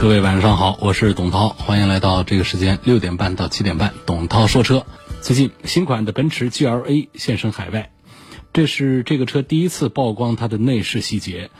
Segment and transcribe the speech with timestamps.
[0.00, 4.86] 各位晚上好，我是董涛，欢迎来到这个时间六点半到七点半，董涛说车。
[5.20, 7.92] 最近新款的奔驰 GLA 现身海外，
[8.54, 11.50] 这是这个车第一次曝光它的内饰细节。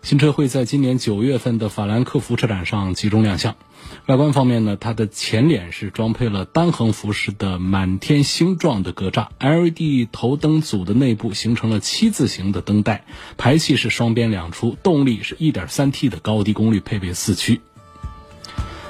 [0.00, 3.54] 新车会在今年九月份的法兰克福车展上集中亮相。
[4.06, 13.04] 外观方面呢，它的前脸是装配了单横幅式的满天星状的格栅，LED 头灯组的内部形成了七字形的灯带，
[13.36, 17.60] 排气是双边两出，动力是 1.3T 的高低功率，配备四驱。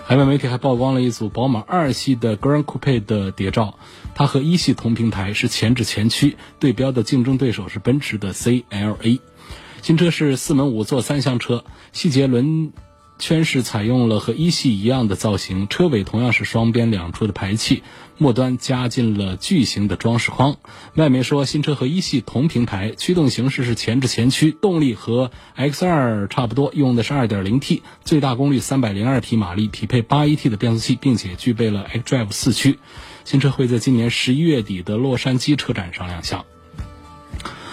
[0.07, 3.79] 海外媒体还曝光了一组宝马二系的 Grand Coupe 的谍照，
[4.15, 9.21] 它和一系同平台，是前置前驱，对标的竞争对手是奔驰的 CLA。
[9.81, 12.75] 新车是四门五座三厢车，细节轮
[13.19, 17.83] 圈是采用了和一系一样的造型，车尾同样是双边两出的排气，
[18.19, 20.57] 末端加进了巨型的装饰框。
[20.95, 32.79] 外媒说新车和一系同平台，驱动形式是前置前驱，动力和 X2 差不多，用的是 2.0T，最大功率302匹马力，匹配 8AT 的变速器，并且具备了 xDrive 四驱。
[33.25, 36.45] 新车会在今年十一月底的洛杉矶车展上亮相。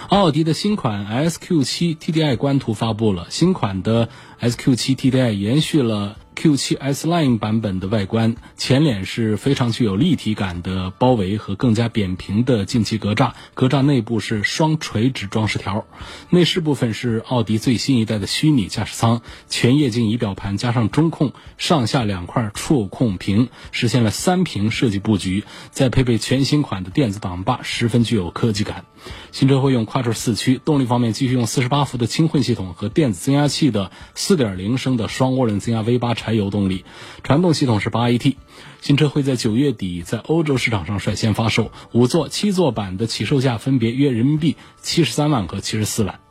[0.10, 4.10] 奥迪的新款 SQ7 TDI 官图发布了，新款的
[4.42, 6.18] SQ7 TDI 延续了。
[6.42, 15.86] Q7 S Line 版本的外观，前脸是非常具有立体感的包围和更加扁平的进气格栅，格栅内部是双垂直装饰条。
[16.32, 28.86] 内饰部分是奥迪最新一代的虚拟驾驶舱，全液晶仪表盘加上中控，上下两块触控屏，实现了三屏设计布局，再配备全新款的电子挡把，十分具有科技感。
[29.32, 36.86] 新车会用 Quattro 四驱，动力方面继续用四十八伏的轻混系统和电子增压器的四点零升的双涡轮增压 V 八柴油动力，
[37.24, 38.38] 传动系统是八 AT。
[38.80, 46.22] 新车会在九月底在欧洲市场上率先发售，五座、七座版的起售价分别约人民币七十三万和七十四万。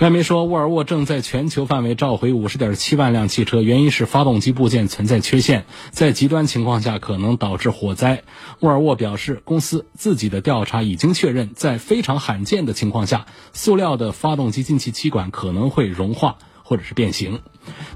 [0.00, 8.24] 外媒说，沃尔沃正在全球范围召回五十点七万辆汽车，原因是发动机部件存在缺陷，在极端情况下可能导致火灾。
[8.60, 16.38] 沃尔沃表示，公司自己的调查已经确认，在非常罕见的情况下，塑料的发动机进气气管可能会融化。
[16.68, 17.40] 或者是变形，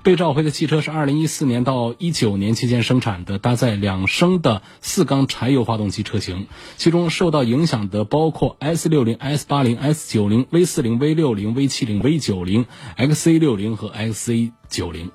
[0.03, 6.47] 被召回的汽车是二零一四年到一九年期间生产的搭载两升的四缸柴油发动机车型，
[6.78, 12.65] 其中受到影响的包括 S 六零、S 八零、S 九零、V 四零、V 六零、V 七零、V 九零、
[12.97, 15.11] XC 六零和 XC 九零。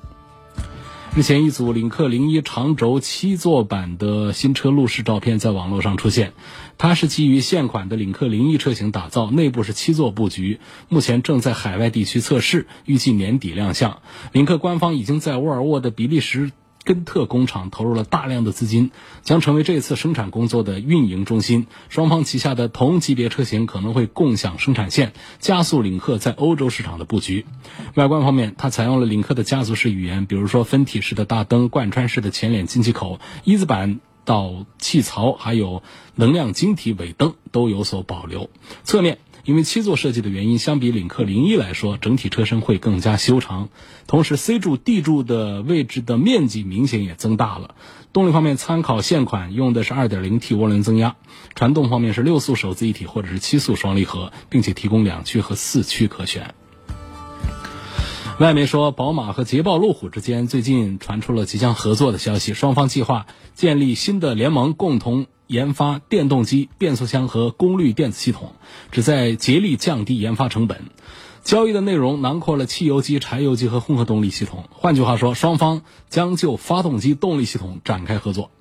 [1.18, 6.34] 日前，一组领克零一长轴七座版的新车路试照片在网络上出现。
[6.78, 14.00] 它是基于现款的领克零一车型打造，内部是七座布局，目前正在海外地区测试，预计年底亮相。
[14.32, 16.52] 领克官方已经在沃尔沃的比利时。
[16.88, 21.68] 根特工厂投入了大量的资金，将成为这次生产工作的运营中心。
[21.90, 27.46] 双方旗下的同级别车型可能会共享生产线，加速领克在欧洲市场的布局。
[27.96, 35.84] 外观方面，它采用了领克的家族式语言，比如说分体式的大灯、贯穿式的前脸进气口、一字板到气槽，还有
[36.16, 38.50] 能量晶体尾灯都有所保留。
[38.86, 39.18] 侧面。
[39.48, 43.70] 因为七座设计的原因，相比领克零一来说，整体车身会更加修长。
[44.06, 47.74] 同时，C 柱、D 柱的位置的面积明显也增大了。
[48.12, 51.16] 动力方面，参考现款用的是 2.0T 涡轮增压。
[51.56, 56.54] 传动方面是六速手自一体或者是七速双离合，并且提供两驱和四驱可选。
[58.42, 65.26] 外媒说，宝马和捷豹路虎之间最近传出了即将合作的消息，双方计划建立新的联盟，共同。
[65.48, 68.54] 研发电动机、变速箱和功率电子系统，
[68.92, 70.86] 旨在竭力降低研发成本。
[71.44, 74.66] 交易的内容囊括了汽油机、柴油机和混合动力系统。
[74.70, 78.52] 换句话说，双方将就发动机动力系统展开合作。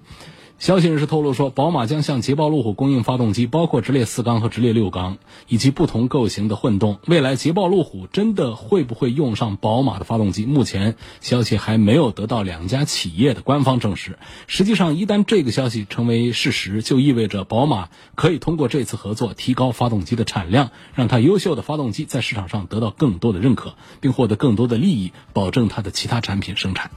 [0.59, 5.19] 消息人士透露说，宝马将向捷豹路虎供应发动机，包括直列四缸和直列六缸，
[5.49, 6.99] 以及不同构型的混动。
[7.07, 10.47] 未来捷豹路虎真的会不会用上宝马的发动机？
[10.47, 14.19] 目前消息还没有得到两家企业的官方证实。
[14.47, 26.91] 实际上，一旦这个消息成为事实，就意味着宝马可以通过这次合作提高发动机的产量，让它优秀的发动机在市场上得到更多的认可，并获得更多的利益，保证它的其他产品生产。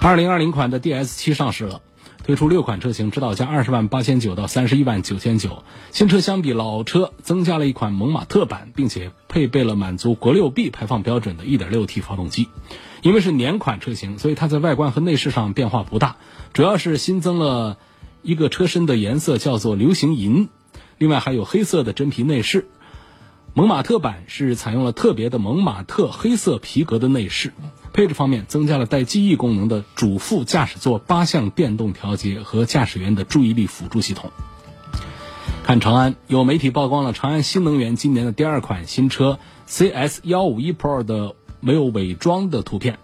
[0.00, 1.80] 二零二零款的 DS 七上市了。
[2.24, 5.64] 推出六款车型，指导价二十万八千九到三十一万九千九。
[5.90, 12.48] 新车相比老车增加了一款蒙马特版，并且配备了满足国六 B 排放标准的 1.6T 发动机。
[13.02, 16.16] 因为是年款车型，所以它在外观和内饰上变化不大，
[16.52, 17.78] 主要是新增了
[18.22, 20.48] 一个车身的颜色叫做流行银，
[20.98, 22.68] 另外还有黑色的真皮内饰。
[23.54, 27.52] 蒙马特版是采用了特别的蒙马特黑色皮革的内饰。
[27.92, 34.30] 配置方面，增加了带记忆功能的主副驾驶座八项电动调节和驾驶员的注意力辅助系统。
[35.64, 42.98] 看长安，有媒体曝光了长安新能源今年的第二款新车 CS 幺五一 Pro 的没有伪装的图片。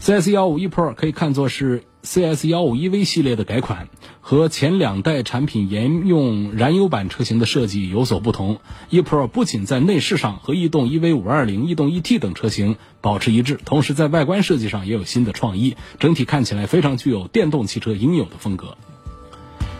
[0.00, 3.88] CS 幺五一 Pro 可以看作是 CS 幺五一 V 系列的改款。
[4.24, 8.60] 和前两代产品沿用燃油版车型的设计有所不同
[8.90, 18.76] ，ePro 不仅在内饰上和逸动 EV520、逸动 ET 等车型保持一致，同时在外观设计上也有新的创意，整体看起来非常具有电动汽车应有的风格。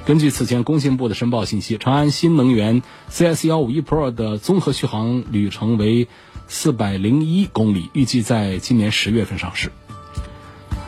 [0.04, 6.08] 根据此前工信部的申报信息，长安新能源 CS151 Pro 的综合续航里程为
[6.48, 9.70] 四百零一公里，预计在今年十月份上市。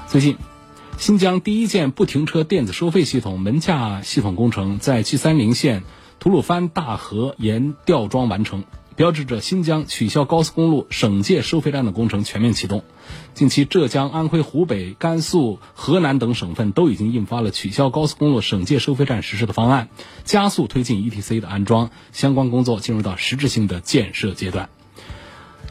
[0.08, 0.36] 最近。
[0.98, 5.82] 新疆第一件不停车电子收费系统门架系统工程在 G 三零线
[6.18, 8.64] 吐鲁番大河沿吊装完成，
[8.96, 12.84] 标志着新疆取消高速公路省界收费站的工程全面启动。
[13.34, 19.90] 近期，浙江、安徽、湖北、甘肃、河南等省份都已经印发了取消高速公路省界收费站实施的方案，
[20.24, 24.70] 加速推进 ETC 的安装，相关工作进入到实质性的建设阶段。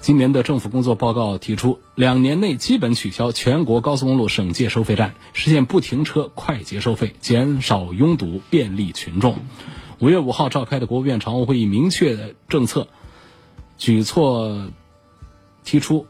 [0.04, 9.38] 今年的政府工作报告提出，两年内基本取消全国高速公路省界收费站，实现不停车快捷收费，减少拥堵，便利群众。
[10.00, 12.90] 五月五号召开的国务院常务会议明确政策
[13.78, 14.68] 举措，
[15.64, 16.06] 提出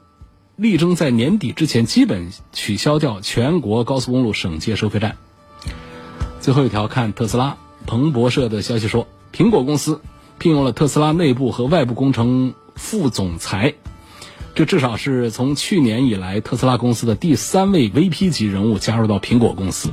[0.56, 5.18] 力争在年底之前基本取消掉全国高速公路省界收费站。
[6.40, 10.02] 最后一条，看特斯拉，彭博社的消息说，苹果公司
[10.40, 12.56] 聘用了特斯拉内部和外部工程。
[12.76, 13.76] 副总裁，
[14.56, 19.90] 这至少是从去年以来特斯拉公司的第三位 VP 级人物加入到苹果公司。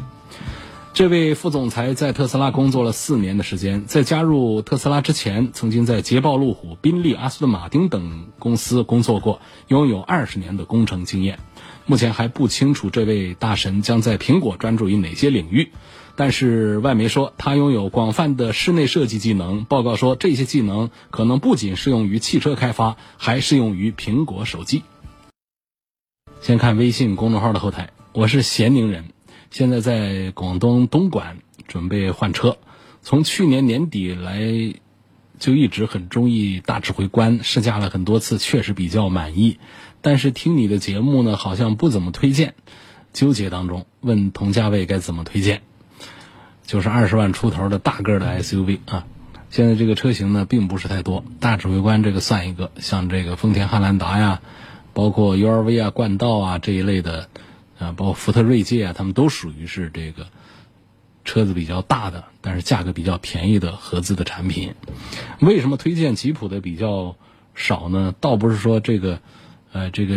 [0.93, 11.39] 这位副总裁在特斯拉工作了四年的时间，在加入特斯拉之前，曾经在捷豹、路虎、宾利、阿斯顿马丁等公司工作过，拥有二十年的工程经验。
[11.87, 15.71] 目前还不清楚这位大神将在苹果专注于哪些领域。
[16.21, 19.65] 但是外媒说他拥有广泛的室内设计技能。
[19.65, 24.83] 报告说这些技能可能不仅适用于汽车开发，还适用于苹果手机。
[26.43, 29.07] 先看微信公众号的后台，我是咸宁人，
[29.51, 32.59] 现在在广东东莞准备换车。
[33.01, 34.75] 从去年年底来
[35.39, 39.59] 就一直很中意大指挥官，试驾了很多次，确实比较满意。
[40.03, 42.57] 但是听你的节目呢，好像不怎么推荐，
[43.15, 45.63] 纠结当中，问同价位该怎么推荐？
[46.71, 49.05] 就是二十万出头的大个的 SUV 啊，
[49.51, 54.41] 现在这个车型呢并不是太多，大指挥官这个算一个，像这个丰田汉兰达呀，
[54.93, 57.29] 包括 URV 啊、冠道啊这一类的，
[57.81, 60.29] 啊，包括福特锐界啊，他们都属于是这个
[61.25, 64.77] 车子比较大的，但是价格比较便宜的合资的产品。
[65.41, 67.17] 为什么推荐吉普的比较
[67.57, 68.15] 少呢？
[68.21, 69.19] 倒不是说这个，
[69.73, 70.15] 呃，这个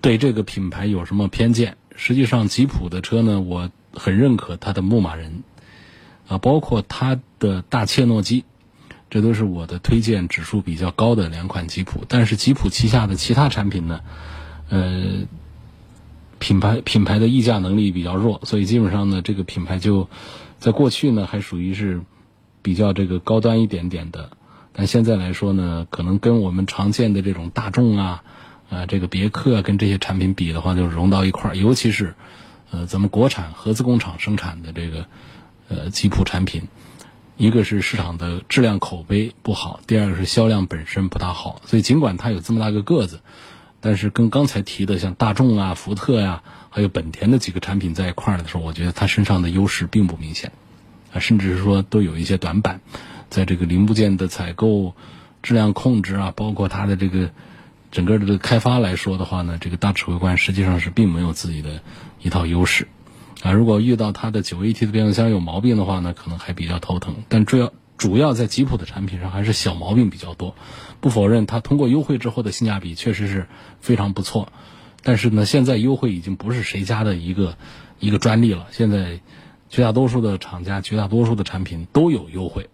[0.00, 3.68] 对这个品牌有什么偏见，实际上吉普的车呢，我。
[3.92, 5.42] 很认可它的牧马人，
[6.28, 8.44] 啊，包括它的大切诺基，
[9.10, 12.04] 这都是我的推荐指数比较高的两款吉普。
[12.06, 14.00] 但是吉普旗下的其他产品呢，
[14.68, 15.26] 呃，
[16.38, 20.08] 品牌品牌的溢价能力比较弱，所以基本上呢，这个品牌就
[20.58, 22.00] 在过去呢还属于是
[22.62, 24.30] 比较这个高端一点点的，
[24.72, 28.22] 但现在来说呢，可能跟我们常见的这种大众啊，
[28.70, 32.14] 啊，这个别克，跟这些产品比的话，就融到一块儿，尤其是。
[32.70, 35.06] 呃，咱们国产合资工厂生产的这个
[35.68, 36.68] 呃吉普产品，
[37.36, 41.60] 一个是市场的质量口碑不好，第二个是销量本身不大好。
[41.66, 43.20] 所以尽管它有这么大个个子，
[43.80, 50.52] 但是跟刚才提的像大众啊、福特呀，还有本田的几个产品在一块儿的时候，我觉得它身上的优势并不明显，
[51.12, 52.80] 啊，甚至是说都有一些短板，
[53.30, 54.94] 在这个零部件的采购、
[55.42, 57.30] 质量控制啊，包括它的这个。
[57.90, 61.82] 整个的这个开发来说的话呢，这个大指挥官实际上是并没有自己的
[62.22, 62.86] 一套优势，
[63.42, 67.16] 啊，如果遇到它的九 AT 的变速箱有毛病的话呢，可能还比较头疼。
[67.28, 70.54] 但主要主要在吉普的产品上还是小毛病比较多。
[71.00, 73.48] 不否认它通过优惠之后的性价比确实是
[73.80, 74.52] 非常不错，
[75.02, 77.56] 但是呢，现在优惠已经不是谁家的一个
[77.98, 78.68] 一个专利了。
[78.70, 79.20] 现在
[79.68, 82.68] 绝大多数的厂家、绝大多数的产品都有优惠，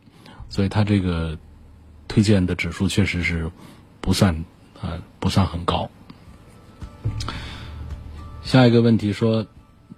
[0.49, 1.39] 所以它这个
[2.07, 3.51] 推荐的指数确实是
[4.01, 4.45] 不算。
[4.83, 5.91] 呃，不算很高。
[8.43, 9.47] 下一个问题说，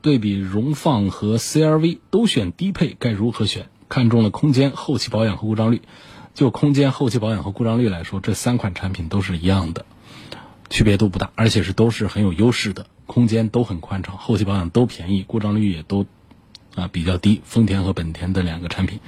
[0.00, 3.68] 对比荣放和 CRV 都选低配，该如何选？
[3.88, 5.82] 看中了空间、后期保养和故障率。
[6.34, 9.84] 就空间、后期保养和故障率来说，这三款产品都是一样的，
[10.70, 12.86] 区别都不大，而且是都是很有优势的。
[13.06, 16.06] 空间都很宽敞，后期保养都便宜，故障率也都
[16.78, 17.42] 啊比较低。
[17.44, 19.00] 丰田和本田的两个产品。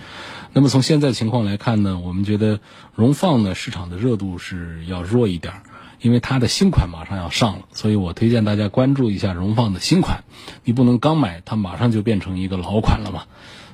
[0.53, 2.61] 那么从现在情况来看呢，我们觉得
[2.95, 5.55] 荣放呢市场的热度是要弱一点，
[6.01, 10.25] 因为它的新款马上要上了，所以我推荐大家关注一下荣放的新款。
[10.65, 13.25] 你不能刚买它马上就变成一个老款了嘛。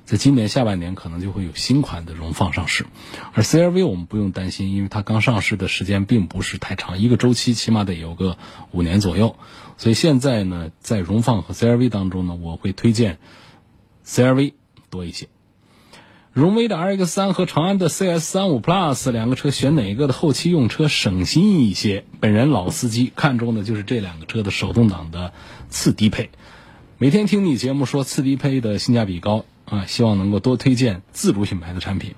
[0.05, 2.87] 在今年下半年可能就会有新款的荣放上市，
[3.33, 8.38] 而 CRV 我们不用担心，因为它刚上市的时间并不是太长，一个周期起码得有个
[8.71, 9.35] 五年左右。
[9.79, 13.19] 所以现在呢，在荣放和 CRV 当中呢，我会推荐
[14.07, 14.55] CRV
[14.89, 15.29] 多一些。
[16.33, 22.05] 荣威的 RX 三和长安的 CS 三五 Plus 两个车选哪个的后期用车省心一些？
[22.21, 25.33] 本人老司机看中的就是这两个车的手动挡的
[25.69, 26.31] 次低配。
[26.99, 29.45] 每天听你节目说次低配的性价比高。
[29.67, 32.15] 啊，希望能够多推荐自主品牌的产品，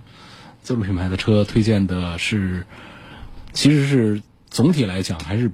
[0.61, 2.67] 自主品牌的车推荐的是，
[3.55, 5.51] 其实是总体来讲还是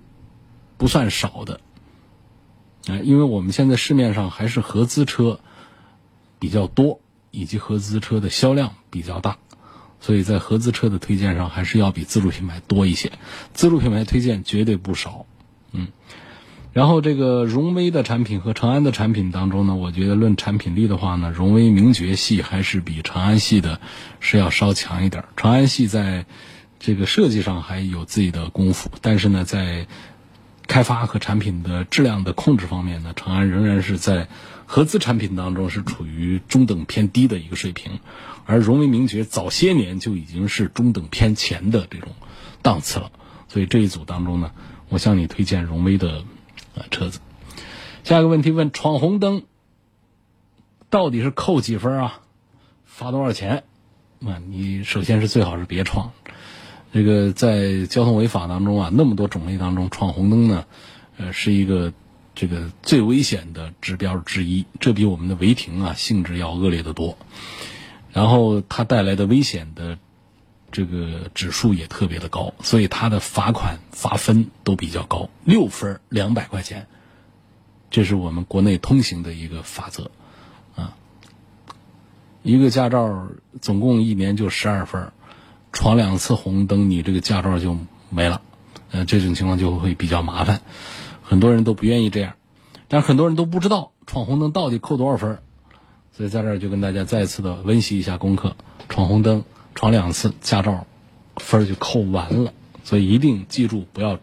[0.76, 1.60] 不算少的，
[2.88, 5.38] 啊，因为我们现在市面上还是合资车
[6.44, 9.38] 比较多，以及合资车的销量比较大，
[9.98, 13.12] 所以在合资车的推荐上还是要比自主品牌多一些，
[13.54, 15.24] 自主品牌推荐绝对不少，
[15.72, 15.88] 嗯。
[16.74, 23.80] 然后这个荣威的产品和长安的产品当中呢，我觉得论产品力的话呢，荣威名爵系还是比长安系的
[24.20, 25.24] 是要稍强一点。
[25.34, 26.26] 长安系在
[26.78, 29.86] 这个设计上还有自己的功夫，但是呢，在
[30.66, 34.28] 开发和产品的质量的控制方面呢，长安仍然是在
[34.66, 38.00] 合资产品当中是处于中等偏低的一个水平，
[38.46, 42.10] 而荣威名爵早些年就已经是中等偏前的这种
[42.62, 43.10] 档次了。
[43.48, 44.52] 所以这一组当中呢，
[44.88, 46.24] 我向你推荐荣威的。
[46.76, 47.20] 啊，车子。
[48.02, 49.44] 下一个问题问：闯红灯
[50.90, 52.20] 到底是扣几分啊？
[52.84, 53.62] 罚多少钱？
[54.26, 56.10] 啊，你首先是最好是别闯。
[56.92, 60.64] 这个在交通违法当中啊，那么多种类当中，闯红灯呢，
[61.16, 61.92] 呃，是一个
[62.34, 64.64] 这个最危险的指标之一。
[64.80, 67.16] 这比我们的违停啊性质要恶劣的多。
[68.12, 69.98] 然后它带来的危险的。
[70.72, 76.88] 这个指数也特别的高，所以它的罚款罚分都比较高，六分两百块钱，
[77.92, 80.10] 这是我们国内通行的一个法则，
[80.74, 80.96] 啊，
[82.42, 83.28] 一个驾照
[83.60, 85.12] 总共一年就十二分，
[85.72, 87.78] 闯两次红灯，你这个驾照就
[88.10, 88.42] 没了，
[88.90, 90.60] 呃，这种情况就会比较麻烦，
[91.34, 92.34] 很多人都不愿意这样，
[92.86, 95.40] 但很多人都不知道闯红灯到底扣多少分，
[96.12, 98.54] 所以在这儿就跟大家再次的温习一下功课，
[98.88, 99.42] 闯红灯。
[99.74, 100.86] 闯两次驾照，
[101.34, 102.52] 分就扣完了，
[102.84, 104.20] 所以一定记住不要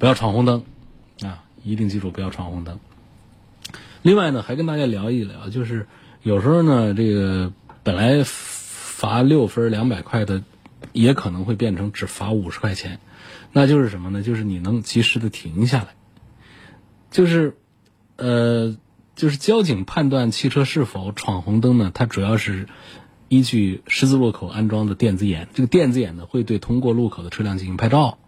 [0.00, 0.64] 不要闯红灯
[1.22, 1.44] 啊！
[1.62, 2.80] 一定记住不要闯红灯。
[4.02, 5.86] 另外呢，还跟大家聊一聊，就是
[6.24, 7.52] 有时候呢，这个
[7.84, 10.42] 本来罚六分两百块的，
[10.92, 12.98] 也可能会变成只罚五十块钱。
[13.52, 14.24] 那就是什么呢？
[14.24, 15.94] 就是你能及时的停下来。
[17.16, 17.56] 就是
[18.16, 18.76] 呃，
[19.14, 21.90] 就是交警判断汽车是否闯红灯呢？
[21.94, 22.68] 它主要是。
[23.28, 28.18] 依据十字路口安装的电子眼，这个电子眼呢会对通过路口的车辆进行拍照。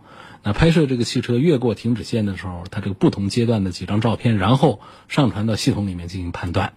[0.43, 6.73] 那拍摄这个汽车越过停止线的时候，它这个不同阶段的几张照片，然后上传到系统里面进行判断。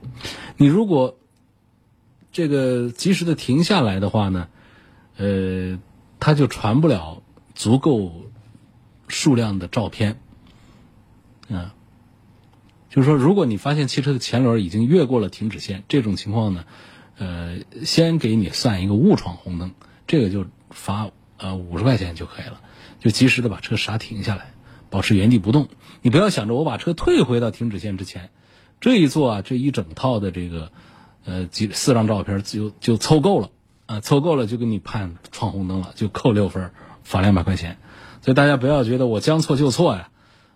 [0.56, 1.18] 你如果
[2.32, 4.50] 这个及时的停下来的话呢，
[5.18, 5.80] 呃，
[6.20, 7.24] 它就传不了
[7.56, 8.14] 足够
[9.08, 10.20] 数量的照片。
[11.50, 11.74] 啊，
[12.92, 16.66] 就是说，如果你发现汽车的前轮已经越过了停止线，这种情况呢？
[17.18, 19.72] 呃，先给你算一个误闯红灯，
[20.08, 22.60] 这个就罚呃五十块钱就可以了，
[23.00, 24.54] 就及时的把车刹停下来，
[24.90, 25.70] 保持原地不动。
[26.02, 28.30] 你不要想着我把车退回到停止线之前，
[28.80, 30.72] 这一做啊，这一整套的这个
[31.24, 33.52] 呃几四张照片就就凑够了
[33.86, 36.72] 啊，凑够了就给你判闯红灯了，就扣六分，
[37.04, 37.78] 罚两百块钱。
[38.22, 40.10] 所以大家不要觉得我将错就错呀，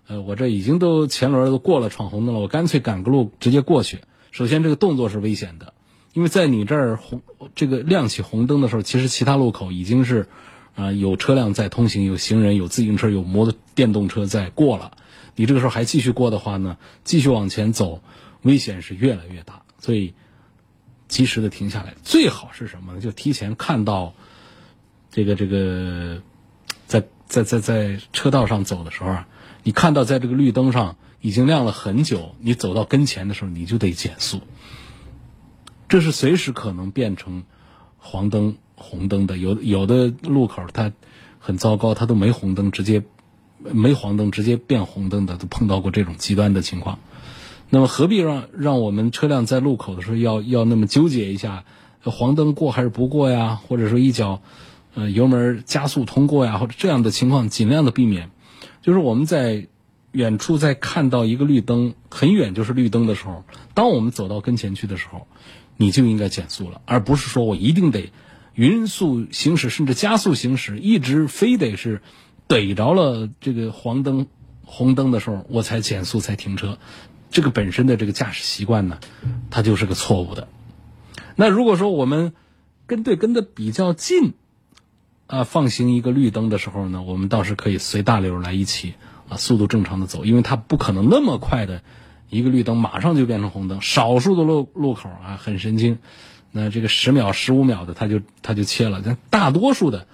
[0.07, 4.01] 呃，我这已经都前轮都过了闯红灯了，我干脆赶个路直接过去。
[4.31, 5.73] 首先这个动作是危险的。
[6.13, 7.21] 因为在你这儿红
[7.55, 10.27] 这个亮起红灯的时候，其实其他路口已经是，
[10.73, 14.91] 啊有车辆在通行，有行人、有自行车、有摩托电动车在过了。
[15.35, 18.01] 你这个时候还继续过的话呢，继续往前走，
[18.43, 19.63] 危险是越来越大。
[19.79, 20.13] 所以，
[21.09, 23.01] 及时的停下来，最好是什么呢？
[23.01, 24.13] 就提前看到
[25.11, 26.21] 这个这个，
[26.87, 29.27] 在在在在车道上走的时候啊，
[29.65, 34.41] 你看到在这个绿灯上已经亮了很久，你走到跟前的时候，你就得减速。
[35.89, 37.45] 这是随时可能变成
[37.97, 39.39] 黄灯、红灯的。
[39.39, 40.93] 有有的路口它
[41.39, 43.05] 很糟糕，它都没红灯，直接
[43.57, 46.99] 没黄灯直接变红灯的，都碰到过这种极端的情况。
[47.71, 51.65] 那么何必让让我们车辆在路口的时候要要那么纠结一下，
[52.03, 53.59] 黄灯过还是不过呀？
[53.67, 54.43] 或者说一脚，
[54.93, 56.59] 呃油门加速通过呀？
[56.59, 58.29] 或者这样的情况尽量的避免。
[58.85, 59.65] 就是我们在
[60.11, 65.25] 远处在看到一个绿灯很远就是绿灯的时候，当我们走到跟前去的时候，
[65.75, 68.11] 你就应该减速了，而不是说我一定得
[68.53, 72.03] 匀速行驶甚至加速行驶，一直非得是
[72.45, 74.27] 逮着了这个黄灯
[74.63, 76.77] 红灯的时候我才减速才停车。
[77.31, 78.99] 这个本身的这个驾驶习惯呢，
[79.49, 80.47] 它就是个错误的。
[81.35, 82.33] 那如果说我们
[82.85, 84.35] 跟对跟的比较近，
[85.27, 88.93] 啊，放行一个绿灯的时候呢，我们倒是可以随大流来一起
[89.29, 91.81] 啊，速度正常的走，因为它不可能那么快的
[92.29, 93.81] 一个绿灯马上就变成红灯。
[93.81, 95.99] 少数的路路口啊很神经，
[96.51, 100.07] 那这个十秒、十五秒的它就它就切了，但大多数的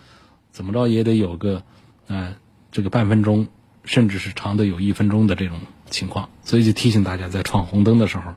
[0.51, 1.63] 怎么着也得有个
[2.07, 2.33] 啊
[2.71, 3.47] 这个半分钟，
[3.85, 5.57] 甚至是长的有一分钟的这种。
[5.91, 8.33] 情况，所以就提醒大家，在闯红灯的时候，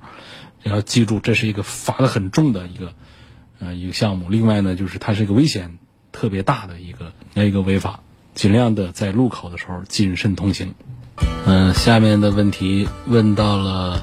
[0.64, 2.95] 要记住，这是一个罚的很重的一个，
[3.61, 4.28] 呃，一个项目。
[4.28, 5.78] 另外呢，就是它是一个危险
[6.14, 7.12] 特别大的一个
[7.44, 8.00] 一个违法，
[8.35, 10.75] 尽量的在路口的时候谨慎通行。
[11.44, 14.02] 嗯，下面的问题问到了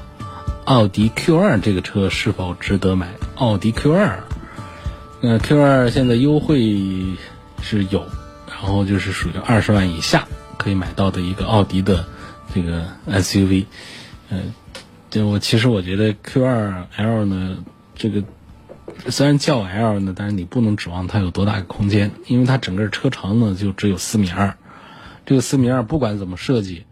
[0.64, 3.08] 奥迪 Q 二这个车是否值得买？
[3.34, 4.22] 奥迪 Q 二，
[5.22, 7.16] 呃，Q 二现在优惠
[7.62, 8.06] 是有，
[8.46, 10.28] 然后就是属于二十万以下
[10.58, 12.04] 可以买到的一个奥迪的。
[12.54, 13.64] 这个 SUV，
[14.28, 14.52] 嗯，
[15.08, 17.56] 就我其实我觉得 Q2L 呢，
[17.94, 18.22] 这个
[19.08, 24.56] 虽然叫 L 呢，但是你不能指望它有多大个空间，因为它整个车长呢就只有四米二，
[25.26, 26.84] 这个四米二不管怎么设计，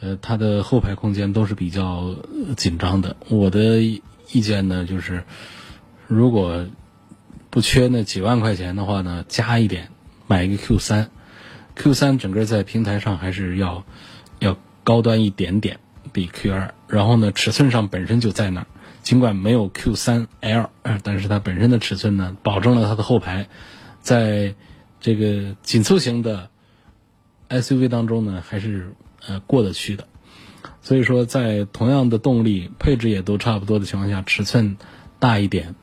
[0.00, 2.14] 呃，它的后排空间都是比较
[2.56, 3.16] 紧张的。
[3.28, 5.24] 我的意见呢就是，
[6.06, 6.66] 如果
[7.50, 9.88] 不缺那几万块钱的话呢，加一点
[10.26, 13.84] 买一个 Q3，Q3 整个在平台上还是要
[14.38, 14.56] 要。
[14.84, 15.80] 高端一点点，
[16.14, 18.66] 比 Q 二，然后呢，尺寸上本身就在那儿，
[19.02, 20.70] 尽管没有 Q 三 L，
[21.02, 23.48] 但是它本身的尺寸呢，保证了它的后排，
[24.00, 24.54] 在
[25.00, 26.50] 这个紧凑型的
[27.48, 28.94] SUV 当中呢，还是
[29.26, 30.06] 呃过得去的。
[30.82, 34.76] 所以说，在同样的动力配置也都差不多的情况下，尺寸
[35.18, 35.74] 大一点，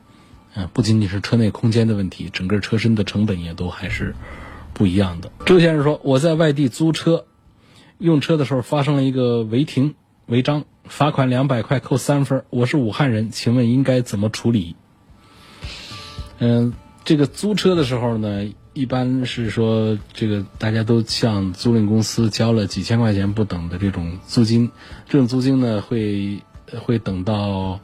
[0.54, 4.14] 嗯，不仅仅是车内空间的问题，整个车身的成本也都还是
[4.72, 5.30] 不一样的。
[5.44, 7.26] 周先生说，我在外地租车。
[7.98, 9.94] 用车的时候发生了一个违停
[10.26, 12.44] 违章，罚款两百块，扣三分。
[12.50, 14.76] 我是武汉人，请问应该怎么处理？
[16.38, 16.72] 嗯，
[17.04, 24.70] 这个租车的时候呢，一般是说这个大家都向租赁公司交了几千块钱不等的这种租金，
[25.08, 26.42] 这种租金呢会
[26.80, 27.80] 会等到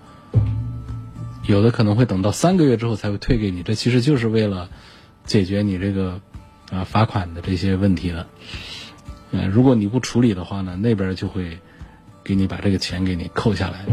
[1.47, 4.69] 有的可能会等到三个月之后才会退给你，这其实就是为了
[5.25, 6.21] 解决你这个
[6.71, 8.29] 啊罚款的这些问题了。
[9.33, 11.59] 嗯，如果你不处理的话呢，那边就会
[12.25, 13.85] 给你把这个钱给你扣下来。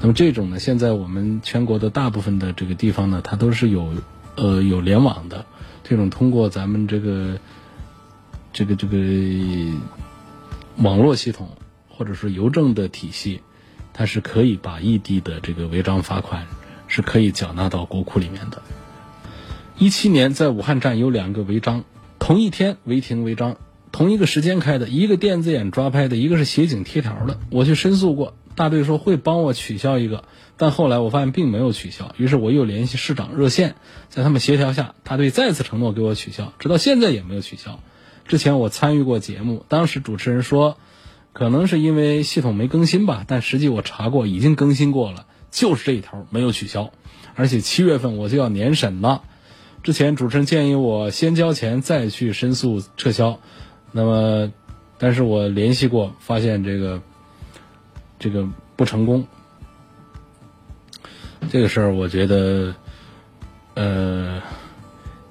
[0.00, 3.94] 那么这种呢，现在我们全国的大部分的这个地方呢，它都是有
[4.36, 5.46] 呃有联网的。
[5.82, 7.38] 这种通过咱们这个
[8.52, 8.96] 这个这个
[10.76, 11.48] 网络系统
[11.88, 13.40] 或者说邮政的体系，
[13.92, 16.46] 它是可以把异地的这个违章罚款
[16.88, 18.62] 是可以缴纳到国库里面的。
[19.76, 21.84] 一七年在武汉站有两个违章，
[22.18, 23.56] 同一天违停违章。
[23.94, 27.38] 同一个时间开的，一个电子眼抓拍的，一个是协警贴条的。
[27.48, 30.24] 我去申诉过，大队说会帮我取消一个，
[30.56, 33.76] 但后来我发现并没有取消，于是我又联系市长热线，
[34.08, 37.78] 在他们协调下，大队再次承诺给我取消，直到现在也没有取消。
[38.26, 40.76] 之前我参与过节目，当时主持人说，
[41.32, 46.90] 可能是因为系统没更新吧，但实际我查过，已经更新过了，就是这一条没有取消，
[47.36, 49.22] 而且七月份我就要年审了。
[49.84, 53.38] 之前主持人建议我先交钱再去申诉撤销。
[53.96, 54.52] 那么，
[54.98, 57.00] 但是我联系过，发现这个
[58.18, 59.24] 这个不成功。
[61.48, 62.74] 这个事儿，我觉得，
[63.74, 64.42] 呃，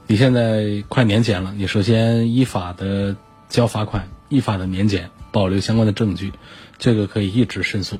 [0.07, 3.17] 你现在快年检了，你首先依法的
[3.49, 6.31] 交罚款，依法的年检，保留相关的证据，
[6.77, 7.97] 这个可以一直申诉。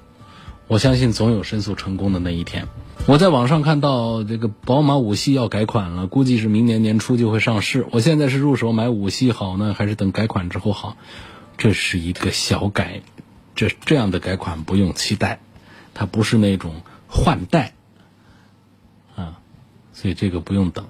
[0.70, 2.70] 我相信总有申诉成功的那一天。
[3.06, 7.86] 我在网上看到这个宝马五系要改款了，估计是明年年初就会上市。
[7.92, 10.96] 我现在是入手买五系好呢，还是等改款之后好？
[11.58, 13.02] 这是一个小改，
[13.56, 15.42] 这这样的改款不用期待，
[15.94, 16.76] 它不是那种
[17.10, 17.74] 换代
[19.18, 19.40] 啊，
[19.92, 20.86] 所以这个不用等。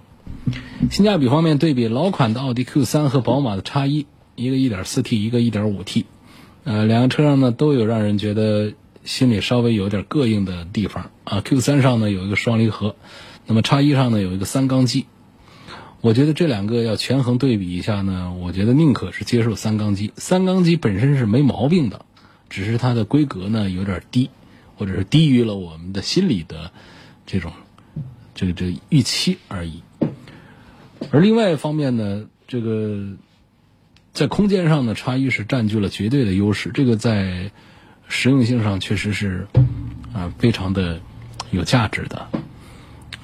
[0.92, 6.06] 性价比方面对比老款的奥迪 Q 三和宝马的叉一，一个 1.4T，一个 1.5T，
[6.64, 8.74] 呃，两个车上呢都有让人觉得。
[9.04, 11.12] 心里稍微有点膈应的地方。
[11.24, 12.96] 啊，Q 三上呢有一个双离合，
[13.46, 15.06] 那么叉一上呢有一个三缸机，
[16.02, 22.06] 我觉得这两个要权衡对比一下呢，我觉得宁可是接受三缸机，三缸机本身是没毛病的，
[22.50, 24.30] 只是它的规格呢有点低，
[24.76, 26.72] 或者是低于了我们的心理的
[27.26, 27.54] 这种
[28.36, 29.82] 这个这个预期而已。
[31.12, 33.14] 而另外一方面呢，这个
[34.14, 37.52] 在空间上呢，叉一是占据了绝对的优势，这个在
[38.08, 39.48] 实用性上确实是
[40.14, 41.02] 啊非常的
[41.52, 42.28] 有价值的。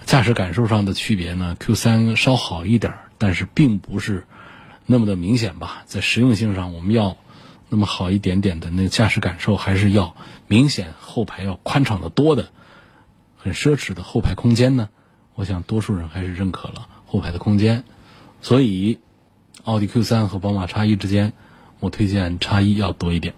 [0.06, 4.26] 驾驶感受上的区别呢，Q 三稍好一点，但是并不是
[4.88, 5.84] 那么的明显吧。
[5.86, 7.16] 在实用性上，我们要
[7.70, 10.16] 那么好一点点的那个驾驶感受，还是要
[10.48, 12.50] 明显后排要宽敞的多的，
[13.38, 14.90] 很奢侈的后排空间呢。
[15.36, 17.84] 我想多数人还是认可了后排的空间，
[18.42, 18.98] 所以
[19.64, 21.34] 奥迪 Q 三和宝马叉一之间，
[21.80, 23.36] 我推荐叉一要多一点。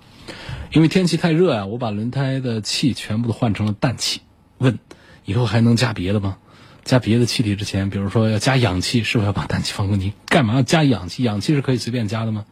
[0.72, 4.22] 因为天气太热啊，我把轮胎的气全部都换成了氮气。
[4.58, 4.80] 问
[5.26, 6.38] 以后还能加别的吗？
[6.84, 10.14] 加别的气体之前，比如说要加氧气，是不是要把氮气放空气？
[10.28, 11.24] 干嘛要加氧气？
[11.24, 12.46] 氧气是可以随便加的吗？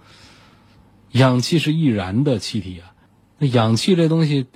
[1.11, 2.93] 氧气是易燃的气体啊，
[3.39, 4.47] 那氧气这东西，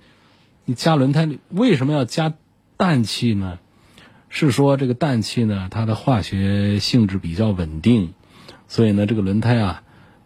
[0.66, 2.34] 你加轮胎为什么要加
[2.78, 3.60] 氮气呢？
[4.30, 8.14] 是说这个氮气呢，它的化学性质比较稳定，
[8.68, 9.84] 所以呢，这个轮胎啊，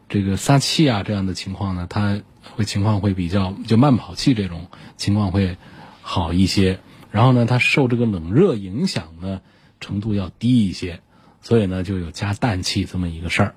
[0.09, 2.21] 这个撒气啊这样的情况呢，它
[2.55, 5.57] 会情况会比较就慢跑气这种情况会
[6.01, 6.79] 好一些。
[7.11, 9.41] 然后呢，它受这个冷热影响呢
[9.79, 11.01] 程度要低一些，
[11.41, 13.55] 所以呢就有加氮气这么一个事儿，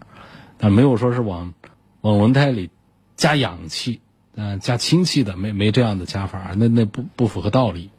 [0.57, 1.53] 但没有说是往
[2.01, 2.71] 往轮胎里
[3.17, 4.01] 加氧气，
[4.35, 7.91] 嗯，加氢气的没没这样的加法，那那不不符合道理。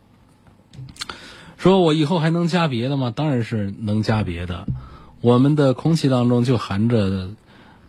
[1.57, 3.13] 说我以后还能加别的吗？
[3.15, 4.67] 当然是能加别的。
[5.19, 7.29] 我们的空气当中就含着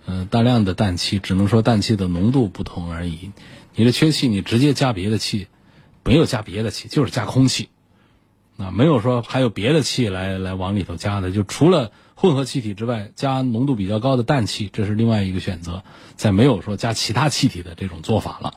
[0.07, 3.33] 呃大量的氮气，只能说氮气的浓度不同而已。
[3.75, 5.49] 你的缺气，你直接加别的气。
[6.05, 7.69] 没有加别的气，就是加空气，
[8.57, 15.85] 啊，没有说还有别的气来来往里头加的，就除了混合气体之外，加浓度比较高的氮气，这是另外一个选择，
[16.17, 18.55] 再没有说加其他气体的这种做法了。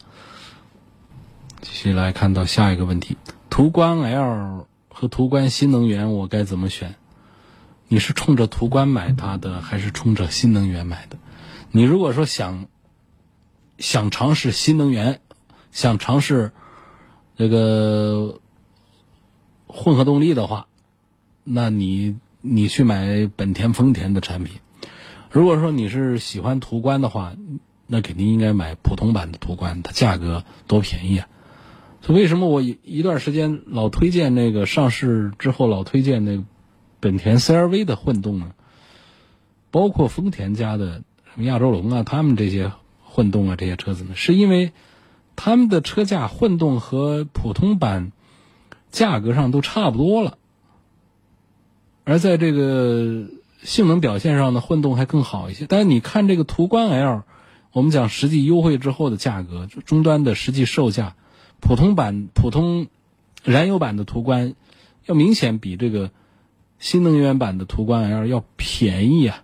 [1.61, 3.15] 继续来看到下一个问题：
[3.51, 6.95] 途观 L 和途观新能源，我该怎么选？
[7.87, 11.19] 你是冲着途观买它的，还是冲着新能源买的？
[11.75, 12.67] 你如果说想
[13.77, 15.19] 想尝试新能源，
[15.73, 16.53] 想尝试。
[17.35, 18.39] 这个
[19.67, 20.67] 混合动力的话，
[21.43, 24.61] 那你你去买本田、丰田的产品。
[25.29, 27.35] 如果说你是喜欢途观的话，
[27.87, 31.27] 那肯定应该买普通版的途观，它价格多便宜啊！
[32.01, 36.45] 所以为什么我一一段时间老推荐那个上市之后老推荐那个
[37.01, 38.53] 本田 CRV 的混动呢？
[39.71, 41.03] 包括丰田家的
[41.37, 42.71] 亚洲龙啊，他们这些
[43.03, 44.71] 混动啊这些车子呢，是因为。
[45.37, 48.13] 他们的车价混动和普通版
[48.89, 50.37] 价格上都差不多了，
[52.05, 53.25] 而在这个
[53.61, 55.65] 性能表现上呢，混动还更好一些。
[55.67, 57.23] 但是你看这个途观 L，
[57.73, 61.17] 我们讲实际优惠之后的价格，终端的实际售价，
[61.59, 62.87] 普通版普通
[63.43, 64.55] 燃油版的途观
[65.05, 66.11] 要明显比这个
[66.79, 69.43] 新能源版的途观 L 要便宜啊。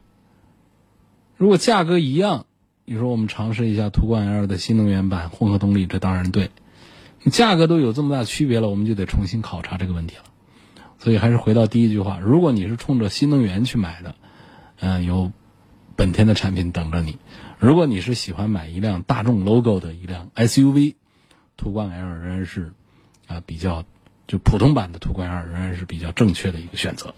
[1.41, 2.45] 如果价格一样。
[2.85, 6.51] 你说我们尝试一下途观 L 的新能源版混合动力，这当然对。
[7.31, 10.23] 价格都有这么大区别了，我们就得重新考察这个问题了。
[10.99, 14.13] 所以还是回到第一句话：如果你是冲着新能源去买的，
[14.81, 15.31] 嗯，有
[15.95, 17.13] 本田的产品等着你；
[17.57, 20.93] 如果你是喜欢买一辆大众 logo 的一辆 SUV，
[21.57, 22.71] 途观 L 仍然是
[23.25, 23.83] 啊比较
[24.27, 27.15] 就普通版的途观 L 仍然是比较正确的一个选择。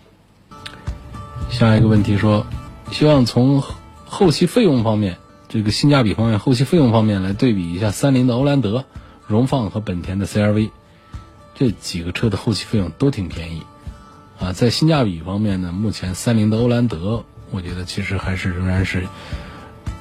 [1.49, 2.45] 下一个问题说，
[2.91, 3.61] 希望从
[4.13, 5.17] 后期费用方面。
[5.49, 8.85] 这个性价比方面、后期费用方面来对比一下，三菱的欧蓝德、
[9.27, 10.71] 荣放和本田的 CRV，
[11.53, 13.61] 这几个车的后期费用都挺便宜，
[14.39, 19.07] 啊，在性价比方面呢，目前三菱的欧蓝德，我觉得其实还是仍然是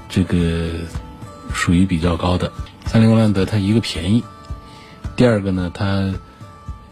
[0.09, 0.70] 这个
[1.53, 2.51] 属于比较高的。
[2.87, 4.25] 三菱欧蓝德它一个便宜，
[5.16, 6.14] 第二个呢，它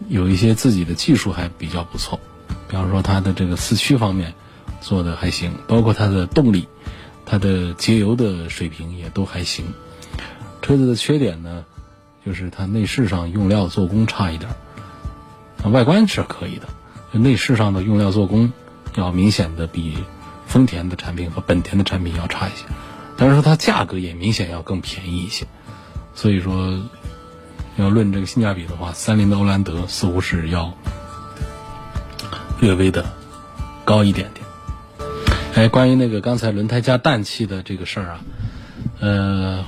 [0.07, 2.19] 有一些自己的技术还比较不错，
[2.67, 4.35] 比方说它的这个四驱方面
[4.81, 6.67] 做的还行，包括它的动力。
[7.31, 9.73] 它的节油的水平也都还行，
[10.61, 11.63] 车子的缺点呢，
[12.25, 14.51] 就是它内饰上用料做工差一点
[15.63, 16.67] 儿，外观是可以的，
[17.17, 18.51] 内饰上的用料做工
[18.95, 19.97] 要明显的比
[20.45, 22.65] 丰田的产品和本田的产品要差一些，
[23.15, 25.47] 但是说它价格也明显要更便宜一些，
[26.13, 26.81] 所以说
[27.77, 30.73] 要论这个性价比的话，三菱的欧蓝德似乎是要
[32.59, 33.05] 略微的
[33.85, 34.40] 高一点点。
[35.61, 38.25] 哎，关于那个刚才轮胎加氮气的这个事儿啊，
[38.99, 39.65] 呃，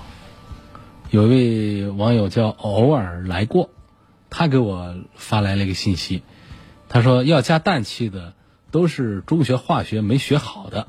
[1.12, 3.70] 有一位网友叫偶尔来过，
[4.32, 6.24] 他给我发来了一个信息，
[6.90, 8.34] 他说要加氮气的
[8.72, 10.88] 都是中学化学没学好的，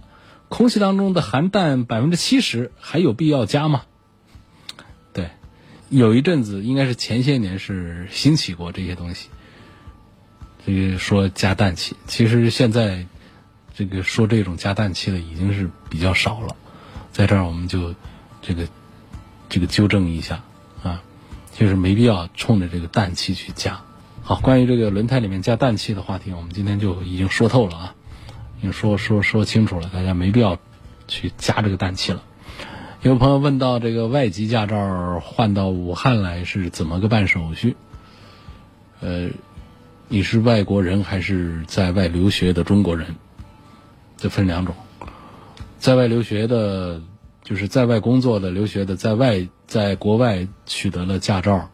[0.48, 3.82] 空气当中的含氮百分之七十，还有必要加吗？
[5.12, 5.28] 对，
[5.90, 9.28] 有一阵子应该是前些年是兴起过这些东西，
[10.64, 13.04] 这个说加氮气，其实现在
[13.76, 16.54] 这个说这种加氮气的已经是比较少了，
[17.10, 17.94] 在这儿我们就
[18.40, 18.68] 这个
[19.48, 20.44] 这个纠正一下
[20.82, 21.02] 啊，
[21.52, 23.80] 就是没必要冲着这个氮气去加。
[24.22, 27.94] 好，关于这个轮胎里面加氮气的话题，我们今天就已经说透了啊，
[28.58, 30.56] 已经说说说清楚了，大家没必要
[31.08, 32.22] 去加这个氮气了。
[33.02, 37.76] 有朋友问到这个外籍驾照换到武汉来是怎么个办手续？
[39.00, 39.28] 呃，
[40.08, 43.16] 你是外国人还是在外留学的中国人？
[44.24, 44.74] 这分两种，
[45.78, 47.02] 在外留学的，
[47.42, 51.68] 就是在外工作的、留学的，在外在国外取得了驾照。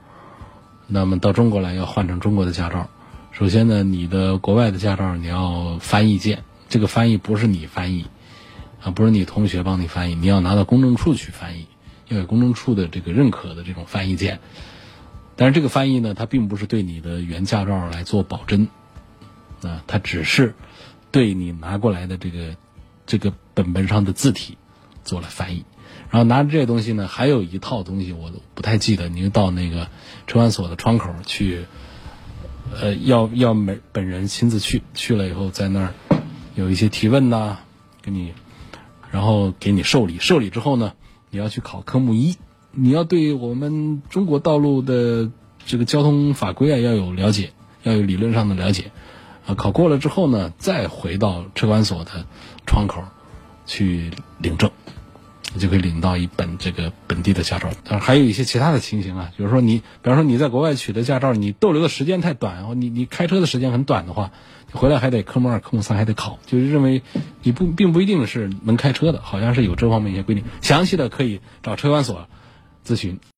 [0.88, 2.90] 那么到中国来要换成中国的驾照，
[3.30, 8.06] 首先呢，你的国外的驾照你要翻译件，这个翻译不是你翻译，
[8.82, 11.68] 啊，不是你同学帮你翻译，你要拿到公证处去翻译，
[12.08, 14.40] 要有公证处的这个认可的这种翻译件。
[15.36, 18.66] 但是这个翻译呢，它并不是对你的原驾照来做保真，
[19.62, 20.56] 啊，它只是
[21.10, 22.56] 对你拿过来的这个
[23.06, 24.56] 这个本本上的字体
[25.04, 25.64] 做了翻译。
[26.10, 29.08] 然后拿着这些东西呢，还有一套东西我都不太记得。
[29.08, 29.88] 你就到那个
[30.26, 31.66] 车管所的窗口去，
[32.80, 35.94] 呃，要要本本人亲自去，去了以后在那儿
[36.56, 37.58] 有一些提问呐，
[38.02, 38.32] 给你，
[39.12, 40.18] 然后给你受理。
[40.18, 40.94] 受理之后呢，
[41.30, 42.36] 你要去考科目一，
[42.72, 45.30] 你要对我们中国道路的
[45.64, 47.52] 这个交通法规啊要有了解，
[47.84, 48.90] 要有理论上的了解。
[49.46, 52.26] 啊，考过了之后呢，再回到车管所的
[52.66, 53.02] 窗口
[53.66, 54.70] 去领证。
[55.52, 64.30] 你就可以领到一本这个本地的驾照，当然还有一些其他的情形啊，比如说你，比方说你在国外取得驾照，你逗留的时间太短，你你开车的时间很短的话，
[64.70, 67.02] 回来还得科目二、科目三还得考，就是认为
[67.42, 72.28] 你不并不一定是能开车的，好像是有这方面一些规定，详细的可以找车管所
[72.86, 73.18] 咨询。